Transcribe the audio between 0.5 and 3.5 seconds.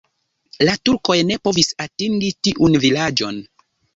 La turkoj ne povis atingi tiun vilaĝon.